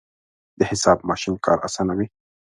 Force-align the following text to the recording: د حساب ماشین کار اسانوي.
د 0.59 0.61
حساب 0.69 0.97
ماشین 1.09 1.33
کار 1.45 1.57
اسانوي. 1.67 2.07